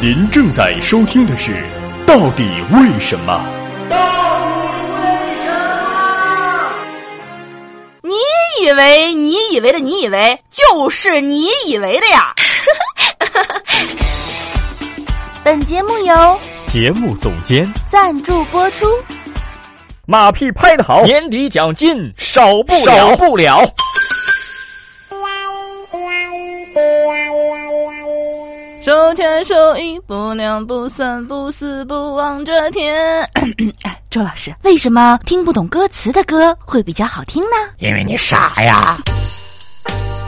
[0.00, 1.52] 您正在收听的是
[2.06, 2.42] 《到底
[2.72, 3.34] 为什么》。
[3.90, 5.50] 到底为什
[5.92, 6.72] 么？
[8.02, 8.14] 你
[8.64, 12.34] 以为你以为的你以为就是你以为的呀？
[15.44, 18.86] 本节目由节目总监赞助播出。
[20.06, 23.70] 马屁拍得好，年底奖金少不了，少不了。
[29.14, 33.22] 牵手，一步两不三不四不望着天。
[33.82, 37.56] 哎，周老师，为什么听不懂歌词的歌会比较好听呢？
[37.78, 38.98] 因为你傻呀。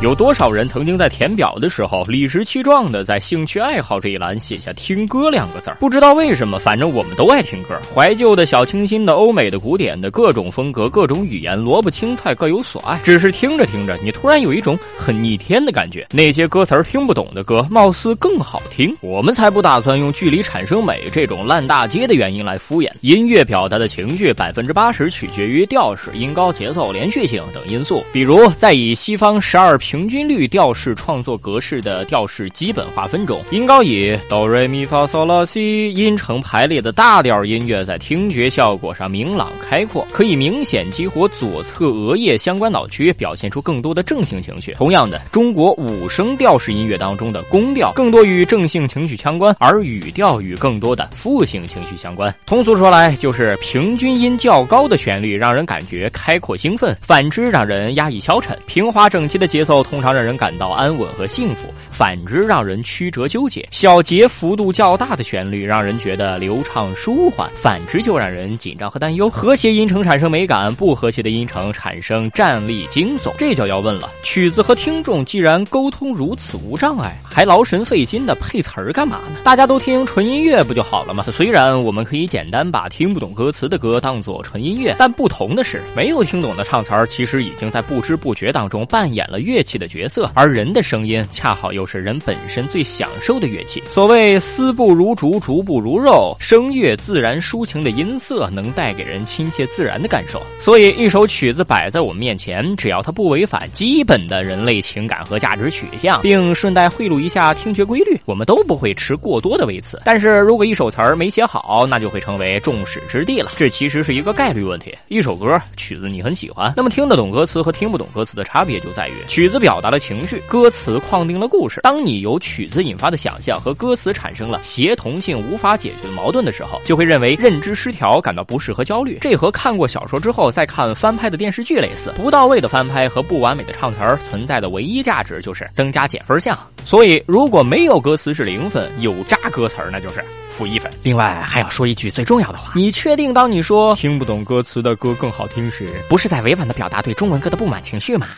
[0.00, 5.76] 有多少人曾经在填表的时候理直气壮的在兴趣爱好这一栏写下“听歌”两个字儿？
[5.80, 7.76] 不知道为什么，反正我们都爱听歌。
[7.92, 13.00] 怀旧的小清新的、欧美的、古典的，各种风格、各种语言，萝卜青菜各有所爱。
[13.02, 16.06] 只是听着听着，你突然有一种很逆天的感觉。
[16.12, 18.96] 那些歌词儿听不懂的歌，貌似更好听。
[19.00, 22.88] 我们才不打算用距离产生美这种烂大街的原因来敷衍。
[23.00, 28.04] 音乐表达的情绪，百分之八十取决于调式、音高、节奏、连续性等因素。
[28.12, 44.74] 比如，在以西方十二平均律调式创作格式的调式基本划分中，音高以哆瑞咪发嗦拉西音程排列的大调音乐，在听觉效果上明朗开阔，可以明显激活左侧额叶相关脑区，表现出更多的正性情绪。
[44.74, 52.34] 同样的，中国五声调式音乐当中的宫调更多与正性情绪相关，而语调与更多的负性情绪相关。
[52.44, 58.54] 通俗说来，就是平均音较高的旋律让人感觉开阔兴奋，反之让人压抑消沉。
[58.66, 63.66] 平滑整齐的节奏通常让人感到安稳和幸福，反之让人曲折纠结。
[63.70, 69.28] 小节幅度较大的旋律让人觉得流畅舒缓，反之就让人紧张和担忧。
[69.28, 73.32] 和谐音程产生美感，不和谐的音程产生战栗惊悚。
[73.38, 79.40] 这就要问了：曲子和听众既然沟通如此无障碍，还劳神费心的配词儿干嘛呢？
[79.44, 81.24] 大家都听纯音乐不就好了吗？
[81.30, 90.30] 虽然我们可以简单把听不懂歌词的歌当做纯音乐，但不同的是，没有听懂的唱词儿，其实已经在不知不觉当中扮演了乐器的角色。
[90.34, 93.82] 而人的声音恰好又是人本身最享受的乐器。
[93.90, 100.42] 所谓丝不如竹，竹不如肉，声乐自然抒情的音色能带给人亲切自然的感受。
[100.58, 110.00] 所以，一首曲子摆在我们面前，只要它不违反基本的人类情感和价值取向，并顺带贿赂一下听觉规律，我们都不会持过多的微词。
[110.04, 113.50] 但是如果一首词儿没写好，那就会成为众矢之的了。
[113.56, 114.94] 这其实是一个概率问题。
[115.08, 120.40] 一首歌曲子你很喜欢，那么听得懂歌词和听不懂歌词的差别就在于曲子子表达了情绪。
[120.46, 121.80] 歌词框定了故事。
[121.82, 129.18] 当你由曲子引发的想象和歌词产生了协同性无法解决的矛盾的时候，就会认为认知失调，感到不适和焦虑。
[129.20, 132.12] 这和看过小说之后再看翻拍的电视剧类似。
[132.16, 136.56] 不到位的翻拍和不完美的唱词儿存在的唯一价值就是增加减分项。
[136.84, 140.90] 所以，如果没有歌词是零分，有渣歌词儿那就是负一分。
[141.02, 148.28] 另外，还要说一句最重要的话：你确定当你说听不懂歌词的歌更好听时，不是在委婉的表达对中文歌的不满情绪吗？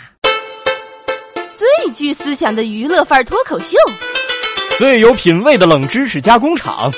[1.82, 3.78] 最具思想的娱乐范儿脱口秀，
[4.76, 6.92] 最有品位的冷知识加工厂，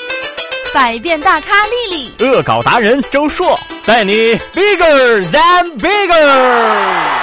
[0.75, 7.22] 百变大咖丽丽，恶搞达人周硕，带你 bigger than bigger。